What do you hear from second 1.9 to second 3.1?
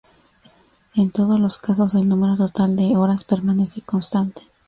el número total de